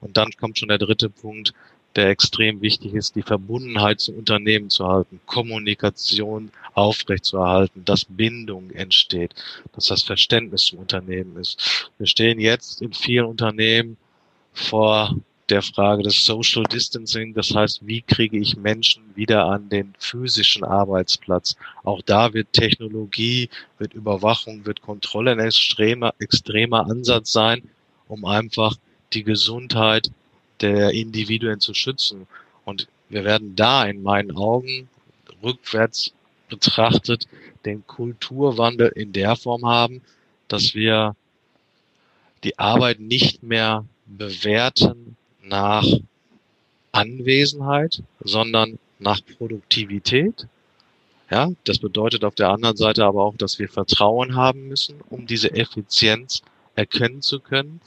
Und 0.00 0.16
dann 0.16 0.32
kommt 0.32 0.58
schon 0.58 0.68
der 0.68 0.78
dritte 0.78 1.08
Punkt, 1.08 1.54
der 1.94 2.08
extrem 2.08 2.60
wichtig 2.60 2.92
ist, 2.94 3.14
die 3.14 3.22
Verbundenheit 3.22 4.00
zum 4.00 4.16
Unternehmen 4.16 4.68
zu 4.68 4.86
halten, 4.86 5.20
Kommunikation 5.26 6.50
aufrechtzuerhalten, 6.74 7.84
dass 7.84 8.04
Bindung 8.04 8.72
entsteht, 8.72 9.32
dass 9.74 9.86
das 9.86 10.02
Verständnis 10.02 10.64
zum 10.64 10.80
Unternehmen 10.80 11.36
ist. 11.36 11.90
Wir 11.98 12.08
stehen 12.08 12.40
jetzt 12.40 12.82
in 12.82 12.92
vielen 12.92 13.26
Unternehmen 13.26 13.96
vor 14.52 15.14
der 15.48 15.62
Frage 15.62 16.02
des 16.02 16.24
Social 16.24 16.64
Distancing. 16.64 17.34
Das 17.34 17.54
heißt, 17.54 17.86
wie 17.86 18.02
kriege 18.02 18.38
ich 18.38 18.56
Menschen 18.56 19.02
wieder 19.14 19.46
an 19.46 19.68
den 19.68 19.94
physischen 19.98 20.64
Arbeitsplatz? 20.64 21.56
Auch 21.82 22.02
da 22.02 22.32
wird 22.32 22.52
Technologie, 22.52 23.50
wird 23.78 23.94
Überwachung, 23.94 24.64
wird 24.64 24.80
Kontrolle 24.80 25.32
ein 25.32 25.40
extremer, 25.40 26.14
extremer 26.18 26.86
Ansatz 26.86 27.32
sein, 27.32 27.62
um 28.08 28.24
einfach 28.24 28.76
die 29.12 29.24
Gesundheit 29.24 30.10
der 30.60 30.92
Individuen 30.92 31.60
zu 31.60 31.74
schützen. 31.74 32.26
Und 32.64 32.88
wir 33.08 33.24
werden 33.24 33.54
da 33.54 33.84
in 33.84 34.02
meinen 34.02 34.36
Augen 34.36 34.88
rückwärts 35.42 36.12
betrachtet 36.48 37.26
den 37.64 37.86
Kulturwandel 37.86 38.88
in 38.88 39.12
der 39.12 39.36
Form 39.36 39.66
haben, 39.66 40.02
dass 40.48 40.74
wir 40.74 41.16
die 42.44 42.58
Arbeit 42.58 43.00
nicht 43.00 43.42
mehr 43.42 43.84
bewerten 44.06 45.13
nach 45.46 45.86
Anwesenheit, 46.92 48.02
sondern 48.20 48.78
nach 48.98 49.20
Produktivität. 49.36 50.46
Ja, 51.30 51.50
das 51.64 51.78
bedeutet 51.78 52.24
auf 52.24 52.34
der 52.34 52.50
anderen 52.50 52.76
Seite 52.76 53.04
aber 53.04 53.24
auch, 53.24 53.36
dass 53.36 53.58
wir 53.58 53.68
Vertrauen 53.68 54.36
haben 54.36 54.68
müssen, 54.68 55.00
um 55.10 55.26
diese 55.26 55.52
Effizienz 55.52 56.42
erkennen 56.74 57.22
zu 57.22 57.40
können. 57.40 57.80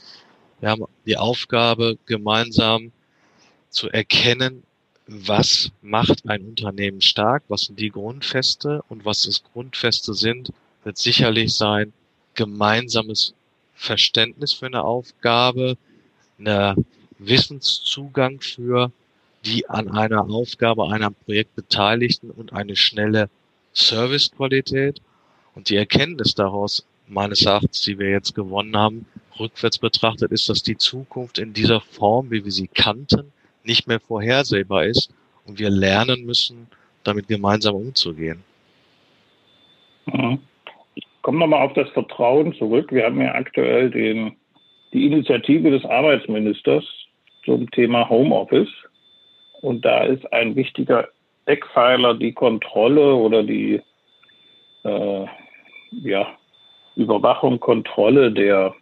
Wir 0.60 0.70
haben 0.70 0.84
die 1.06 1.16
Aufgabe, 1.16 1.98
gemeinsam 2.06 2.92
zu 3.70 3.88
erkennen, 3.88 4.64
was 5.06 5.70
macht 5.80 6.28
ein 6.28 6.44
Unternehmen 6.44 7.00
stark, 7.00 7.44
was 7.48 7.62
sind 7.62 7.80
die 7.80 7.90
Grundfeste 7.90 8.82
und 8.88 9.04
was 9.04 9.22
das 9.22 9.42
Grundfeste 9.42 10.12
sind, 10.14 10.52
wird 10.84 10.98
sicherlich 10.98 11.54
sein, 11.54 11.92
gemeinsames 12.34 13.34
Verständnis 13.74 14.52
für 14.52 14.66
eine 14.66 14.84
Aufgabe, 14.84 15.78
eine 16.38 16.76
Wissenszugang 17.18 18.40
für 18.40 18.92
die 19.44 19.68
an 19.68 19.88
einer 19.90 20.28
Aufgabe, 20.28 20.90
einem 20.90 21.14
Projekt 21.14 21.54
Beteiligten 21.54 22.30
und 22.30 22.52
eine 22.52 22.76
schnelle 22.76 23.28
Servicequalität 23.72 25.00
und 25.54 25.70
die 25.70 25.76
Erkenntnis 25.76 26.34
daraus 26.34 26.86
meines 27.06 27.44
Erachtens, 27.46 27.82
die 27.82 27.98
wir 27.98 28.10
jetzt 28.10 28.34
gewonnen 28.34 28.76
haben, 28.76 29.06
rückwärts 29.38 29.78
betrachtet, 29.78 30.32
ist, 30.32 30.48
dass 30.48 30.62
die 30.62 30.76
Zukunft 30.76 31.38
in 31.38 31.52
dieser 31.52 31.80
Form, 31.80 32.30
wie 32.30 32.44
wir 32.44 32.52
sie 32.52 32.68
kannten, 32.68 33.32
nicht 33.64 33.86
mehr 33.86 34.00
vorhersehbar 34.00 34.84
ist 34.84 35.12
und 35.46 35.58
wir 35.58 35.70
lernen 35.70 36.24
müssen, 36.24 36.68
damit 37.04 37.28
gemeinsam 37.28 37.76
umzugehen. 37.76 38.42
Mhm. 40.06 40.40
Ich 40.94 41.06
komme 41.22 41.38
nochmal 41.38 41.66
auf 41.66 41.74
das 41.74 41.88
Vertrauen 41.90 42.54
zurück. 42.54 42.92
Wir 42.92 43.04
haben 43.04 43.20
ja 43.20 43.34
aktuell 43.34 43.90
den, 43.90 44.36
die 44.92 45.06
Initiative 45.06 45.70
des 45.70 45.84
Arbeitsministers 45.84 46.84
zum 47.48 47.70
Thema 47.70 48.08
Homeoffice. 48.08 48.68
Und 49.62 49.84
da 49.84 50.04
ist 50.04 50.30
ein 50.32 50.54
wichtiger 50.54 51.08
Eckpfeiler 51.46 52.14
die 52.14 52.32
Kontrolle 52.32 53.14
oder 53.14 53.42
die 53.42 53.80
äh, 54.84 55.26
ja, 56.02 56.28
Überwachung, 56.94 57.58
Kontrolle 57.58 58.30
der 58.30 58.74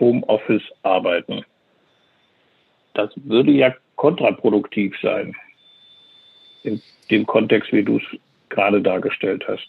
Homeoffice-Arbeiten. 0.00 1.44
Das 2.94 3.10
würde 3.16 3.52
ja 3.52 3.74
kontraproduktiv 3.96 4.94
sein, 5.02 5.36
in 6.62 6.80
dem 7.10 7.26
Kontext, 7.26 7.72
wie 7.72 7.84
du 7.84 7.98
es 7.98 8.04
gerade 8.48 8.80
dargestellt 8.80 9.44
hast. 9.46 9.68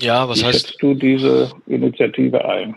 Ja, 0.00 0.28
was 0.28 0.40
wie 0.40 0.44
heißt. 0.44 0.68
Schätzt 0.68 0.82
du 0.82 0.94
diese 0.94 1.52
Initiative 1.66 2.44
ein? 2.44 2.76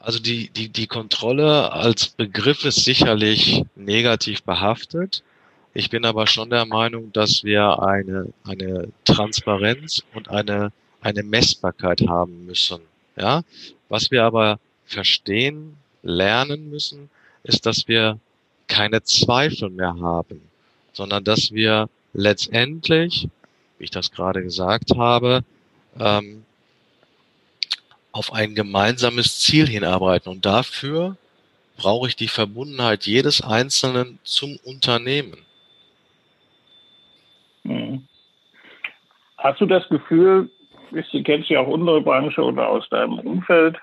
Also 0.00 0.18
die, 0.18 0.48
die, 0.48 0.70
die 0.70 0.86
Kontrolle 0.86 1.72
als 1.72 2.08
Begriff 2.08 2.64
ist 2.64 2.84
sicherlich 2.84 3.64
negativ 3.76 4.42
behaftet. 4.42 5.22
Ich 5.74 5.90
bin 5.90 6.04
aber 6.06 6.26
schon 6.26 6.48
der 6.50 6.64
Meinung, 6.64 7.12
dass 7.12 7.44
wir 7.44 7.82
eine, 7.82 8.32
eine 8.44 8.88
Transparenz 9.04 10.02
und 10.14 10.30
eine, 10.30 10.72
eine 11.02 11.22
Messbarkeit 11.22 12.00
haben 12.08 12.46
müssen. 12.46 12.80
Ja, 13.16 13.42
was 13.90 14.10
wir 14.10 14.24
aber 14.24 14.58
verstehen, 14.86 15.76
lernen 16.02 16.70
müssen, 16.70 17.10
ist, 17.44 17.66
dass 17.66 17.86
wir 17.86 18.18
keine 18.68 19.02
Zweifel 19.02 19.68
mehr 19.68 19.96
haben, 20.00 20.40
sondern 20.94 21.24
dass 21.24 21.52
wir 21.52 21.90
letztendlich, 22.14 23.28
wie 23.78 23.84
ich 23.84 23.90
das 23.90 24.10
gerade 24.10 24.42
gesagt 24.42 24.96
habe, 24.96 25.44
ähm, 25.98 26.44
auf 28.12 28.32
ein 28.32 28.54
gemeinsames 28.54 29.38
Ziel 29.38 29.66
hinarbeiten. 29.66 30.30
Und 30.30 30.44
dafür 30.44 31.16
brauche 31.76 32.08
ich 32.08 32.16
die 32.16 32.28
Verbundenheit 32.28 33.06
jedes 33.06 33.42
Einzelnen 33.42 34.18
zum 34.24 34.58
Unternehmen. 34.64 35.38
Hm. 37.64 38.06
Hast 39.38 39.60
du 39.60 39.66
das 39.66 39.88
Gefühl, 39.88 40.50
du 40.90 41.22
kennst 41.22 41.48
ja 41.48 41.60
auch 41.60 41.68
unsere 41.68 42.02
Branche 42.02 42.42
oder 42.42 42.68
aus 42.68 42.88
deinem 42.90 43.18
Umfeld, 43.20 43.76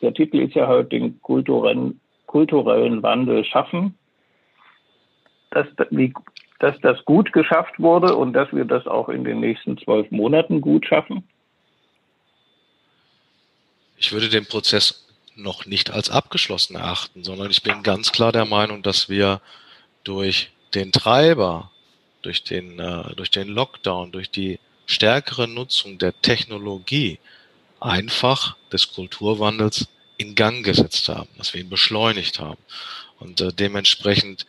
der 0.00 0.14
Titel 0.14 0.38
ist 0.38 0.54
ja 0.54 0.66
heute 0.66 0.90
den 0.90 1.20
kulturellen, 1.20 2.00
kulturellen 2.26 3.02
Wandel 3.02 3.44
schaffen, 3.44 3.98
dass, 5.50 5.66
dass 6.60 6.80
das 6.80 7.04
gut 7.04 7.32
geschafft 7.32 7.78
wurde 7.78 8.14
und 8.14 8.32
dass 8.32 8.52
wir 8.52 8.64
das 8.64 8.86
auch 8.86 9.08
in 9.08 9.24
den 9.24 9.40
nächsten 9.40 9.76
zwölf 9.78 10.10
Monaten 10.10 10.60
gut 10.60 10.86
schaffen? 10.86 11.24
Ich 14.00 14.12
würde 14.12 14.30
den 14.30 14.46
Prozess 14.46 15.04
noch 15.36 15.66
nicht 15.66 15.90
als 15.90 16.08
abgeschlossen 16.08 16.74
erachten, 16.74 17.22
sondern 17.22 17.50
ich 17.50 17.62
bin 17.62 17.82
ganz 17.82 18.12
klar 18.12 18.32
der 18.32 18.46
Meinung, 18.46 18.82
dass 18.82 19.10
wir 19.10 19.42
durch 20.04 20.50
den 20.74 20.90
Treiber, 20.90 21.70
durch 22.22 22.42
den, 22.42 22.78
äh, 22.78 23.14
durch 23.14 23.30
den 23.30 23.48
Lockdown, 23.48 24.10
durch 24.10 24.30
die 24.30 24.58
stärkere 24.86 25.46
Nutzung 25.46 25.98
der 25.98 26.18
Technologie 26.22 27.18
einfach 27.78 28.56
des 28.72 28.90
Kulturwandels 28.90 29.88
in 30.16 30.34
Gang 30.34 30.64
gesetzt 30.64 31.10
haben, 31.10 31.28
dass 31.36 31.52
wir 31.52 31.60
ihn 31.60 31.68
beschleunigt 31.68 32.40
haben. 32.40 32.60
Und 33.18 33.42
äh, 33.42 33.52
dementsprechend 33.52 34.46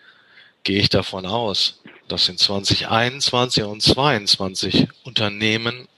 gehe 0.64 0.80
ich 0.80 0.90
davon 0.90 1.26
aus, 1.26 1.82
dass 2.08 2.30
in 2.30 2.38
2021 2.38 3.64
und 3.64 3.82
2022 3.82 4.88
Unternehmen 5.04 5.90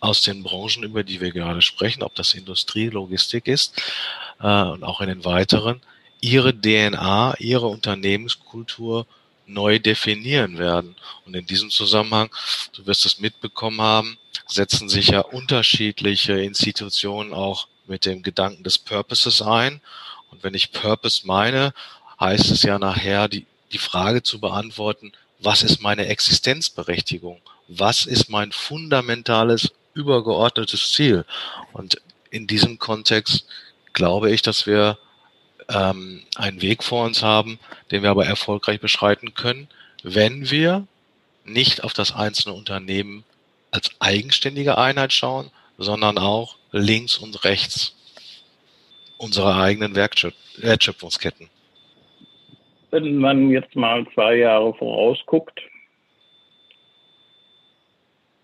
aus 0.00 0.22
den 0.22 0.42
Branchen, 0.42 0.82
über 0.82 1.02
die 1.04 1.20
wir 1.20 1.32
gerade 1.32 1.62
sprechen, 1.62 2.02
ob 2.02 2.14
das 2.14 2.34
Industrie, 2.34 2.88
Logistik 2.88 3.48
ist 3.48 3.80
äh, 4.40 4.62
und 4.62 4.84
auch 4.84 5.00
in 5.00 5.08
den 5.08 5.24
weiteren, 5.24 5.80
ihre 6.20 6.54
DNA, 6.54 7.34
ihre 7.38 7.66
Unternehmenskultur 7.66 9.06
neu 9.46 9.78
definieren 9.78 10.58
werden. 10.58 10.96
Und 11.24 11.34
in 11.34 11.46
diesem 11.46 11.70
Zusammenhang, 11.70 12.30
du 12.72 12.86
wirst 12.86 13.06
es 13.06 13.20
mitbekommen 13.20 13.80
haben, 13.80 14.18
setzen 14.46 14.88
sich 14.88 15.08
ja 15.08 15.20
unterschiedliche 15.20 16.40
Institutionen 16.40 17.32
auch 17.32 17.68
mit 17.86 18.06
dem 18.06 18.22
Gedanken 18.22 18.64
des 18.64 18.78
Purposes 18.78 19.42
ein. 19.42 19.80
Und 20.30 20.42
wenn 20.42 20.54
ich 20.54 20.72
Purpose 20.72 21.26
meine, 21.26 21.72
heißt 22.18 22.50
es 22.50 22.62
ja 22.62 22.78
nachher, 22.78 23.28
die, 23.28 23.46
die 23.72 23.78
Frage 23.78 24.22
zu 24.22 24.40
beantworten, 24.40 25.12
was 25.38 25.62
ist 25.62 25.80
meine 25.80 26.06
Existenzberechtigung? 26.06 27.40
Was 27.68 28.06
ist 28.06 28.30
mein 28.30 28.52
fundamentales 28.52 29.72
übergeordnetes 29.96 30.92
Ziel. 30.92 31.24
Und 31.72 32.00
in 32.30 32.46
diesem 32.46 32.78
Kontext 32.78 33.48
glaube 33.92 34.30
ich, 34.30 34.42
dass 34.42 34.66
wir 34.66 34.98
ähm, 35.68 36.22
einen 36.36 36.62
Weg 36.62 36.84
vor 36.84 37.04
uns 37.04 37.22
haben, 37.22 37.58
den 37.90 38.02
wir 38.02 38.10
aber 38.10 38.26
erfolgreich 38.26 38.80
beschreiten 38.80 39.34
können, 39.34 39.68
wenn 40.02 40.50
wir 40.50 40.86
nicht 41.44 41.82
auf 41.82 41.92
das 41.92 42.14
einzelne 42.14 42.54
Unternehmen 42.54 43.24
als 43.70 43.90
eigenständige 43.98 44.78
Einheit 44.78 45.12
schauen, 45.12 45.50
sondern 45.78 46.18
auch 46.18 46.56
links 46.72 47.18
und 47.18 47.44
rechts 47.44 47.94
unserer 49.18 49.56
eigenen 49.56 49.94
Wertschöpfungsketten. 49.94 51.48
Wenn 52.90 53.16
man 53.16 53.50
jetzt 53.50 53.74
mal 53.74 54.06
zwei 54.14 54.36
Jahre 54.36 54.74
vorausguckt, 54.74 55.60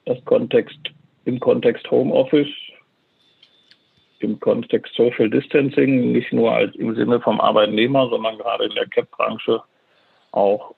das 0.04 0.22
Kontext 0.24 0.78
im 1.24 1.40
Kontext 1.40 1.90
Homeoffice, 1.90 2.52
im 4.20 4.38
Kontext 4.40 4.94
Social 4.94 5.28
Distancing, 5.28 6.12
nicht 6.12 6.32
nur 6.32 6.52
als 6.52 6.74
im 6.76 6.94
Sinne 6.94 7.20
vom 7.20 7.40
Arbeitnehmer, 7.40 8.08
sondern 8.08 8.38
gerade 8.38 8.64
in 8.66 8.74
der 8.74 8.86
CAP-Branche 8.86 9.62
auch 10.32 10.74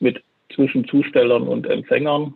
mit 0.00 0.22
zwischen 0.54 0.86
Zustellern 0.86 1.46
und 1.48 1.66
Empfängern. 1.66 2.34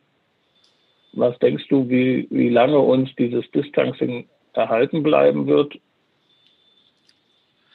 Was 1.12 1.38
denkst 1.38 1.66
du, 1.68 1.88
wie, 1.88 2.26
wie 2.30 2.50
lange 2.50 2.78
uns 2.78 3.14
dieses 3.16 3.50
Distancing 3.50 4.28
erhalten 4.52 5.02
bleiben 5.02 5.46
wird? 5.46 5.78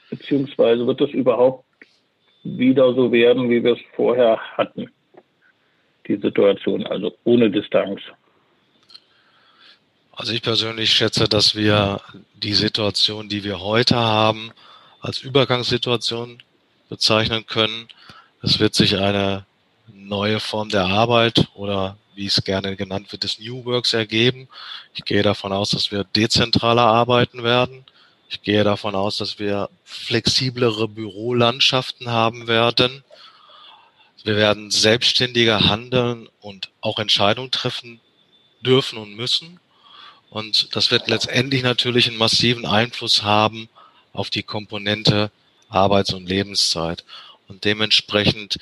Beziehungsweise 0.10 0.86
wird 0.86 1.02
es 1.02 1.12
überhaupt 1.12 1.65
wieder 2.43 2.93
so 2.93 3.12
werden, 3.12 3.50
wie 3.50 3.63
wir 3.63 3.74
es 3.74 3.82
vorher 3.95 4.38
hatten? 4.58 4.89
Die 6.08 6.17
Situation, 6.17 6.86
also 6.86 7.13
ohne 7.24 7.50
Distanz. 7.50 8.02
Also 10.21 10.34
ich 10.34 10.43
persönlich 10.43 10.93
schätze, 10.93 11.27
dass 11.27 11.55
wir 11.55 11.99
die 12.36 12.53
Situation, 12.53 13.27
die 13.27 13.43
wir 13.43 13.60
heute 13.60 13.95
haben, 13.95 14.51
als 14.99 15.17
Übergangssituation 15.17 16.43
bezeichnen 16.89 17.47
können. 17.47 17.88
Es 18.43 18.60
wird 18.60 18.75
sich 18.75 18.97
eine 18.97 19.47
neue 19.91 20.39
Form 20.39 20.69
der 20.69 20.86
Arbeit 20.86 21.47
oder 21.55 21.97
wie 22.13 22.27
es 22.27 22.43
gerne 22.43 22.75
genannt 22.75 23.12
wird, 23.12 23.23
des 23.23 23.39
New 23.39 23.65
Works 23.65 23.93
ergeben. 23.93 24.47
Ich 24.93 25.05
gehe 25.05 25.23
davon 25.23 25.53
aus, 25.53 25.71
dass 25.71 25.89
wir 25.89 26.03
dezentraler 26.03 26.86
arbeiten 26.86 27.41
werden. 27.41 27.84
Ich 28.29 28.43
gehe 28.43 28.63
davon 28.63 28.93
aus, 28.93 29.17
dass 29.17 29.39
wir 29.39 29.71
flexiblere 29.86 30.88
Bürolandschaften 30.88 32.10
haben 32.10 32.47
werden. 32.47 33.03
Wir 34.23 34.36
werden 34.36 34.69
selbstständiger 34.69 35.67
handeln 35.67 36.29
und 36.41 36.69
auch 36.79 36.99
Entscheidungen 36.99 37.49
treffen 37.49 37.99
dürfen 38.62 38.99
und 38.99 39.15
müssen. 39.15 39.60
Und 40.32 40.74
das 40.78 40.91
wird 40.91 41.10
letztendlich 41.10 41.62
natürlich 41.62 42.08
einen 42.08 42.17
massiven 42.17 42.65
Einfluss 42.65 43.22
haben 43.22 43.67
auf 44.13 44.30
die 44.30 44.44
Komponente 44.44 45.30
Arbeits- 45.70 46.13
und 46.13 46.28
Lebenszeit. 46.28 47.04
Und 47.50 47.65
dementsprechend 47.65 48.58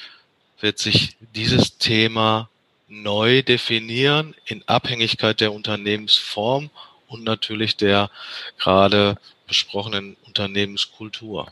wird 0.59 0.79
sich 0.79 1.15
dieses 1.35 1.77
Thema 1.77 2.49
neu 2.87 3.43
definieren 3.43 4.33
in 4.47 4.63
Abhängigkeit 4.65 5.41
der 5.41 5.53
Unternehmensform 5.53 6.71
und 7.07 7.23
natürlich 7.23 7.77
der 7.77 8.09
gerade 8.57 9.17
besprochenen 9.47 10.17
Unternehmenskultur. 10.25 11.51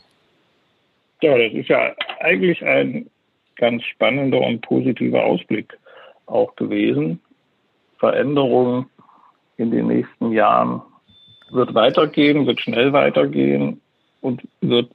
Ja, 1.22 1.38
das 1.38 1.52
ist 1.52 1.68
ja 1.68 1.94
eigentlich 2.18 2.60
ein 2.64 3.08
ganz 3.54 3.84
spannender 3.84 4.40
und 4.40 4.62
positiver 4.62 5.24
Ausblick 5.24 5.78
auch 6.26 6.56
gewesen. 6.56 7.20
Veränderung 7.98 8.90
in 9.58 9.70
den 9.70 9.88
nächsten 9.88 10.32
Jahren 10.32 10.80
wird 11.50 11.74
weitergehen, 11.74 12.46
wird 12.46 12.60
schnell 12.60 12.92
weitergehen 12.92 13.80
und 14.20 14.42
wird 14.60 14.90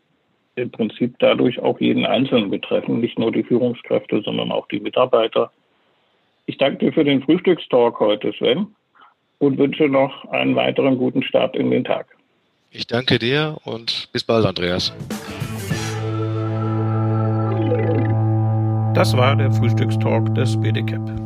im 0.55 0.71
Prinzip 0.71 1.15
dadurch 1.19 1.59
auch 1.59 1.79
jeden 1.79 2.05
Einzelnen 2.05 2.49
betreffen, 2.49 2.99
nicht 2.99 3.17
nur 3.19 3.31
die 3.31 3.43
Führungskräfte, 3.43 4.21
sondern 4.23 4.51
auch 4.51 4.67
die 4.67 4.79
Mitarbeiter. 4.79 5.51
Ich 6.45 6.57
danke 6.57 6.77
dir 6.85 6.93
für 6.93 7.03
den 7.03 7.23
Frühstückstalk 7.23 7.99
heute, 7.99 8.33
Sven, 8.33 8.67
und 9.39 9.57
wünsche 9.57 9.87
noch 9.87 10.25
einen 10.29 10.55
weiteren 10.55 10.97
guten 10.97 11.23
Start 11.23 11.55
in 11.55 11.71
den 11.71 11.83
Tag. 11.83 12.07
Ich 12.69 12.87
danke 12.87 13.19
dir 13.19 13.57
und 13.65 14.09
bis 14.11 14.23
bald, 14.23 14.45
Andreas. 14.45 14.93
Das 18.93 19.17
war 19.17 19.35
der 19.35 19.51
Frühstückstalk 19.51 20.33
des 20.35 20.59
BDCAP. 20.61 21.22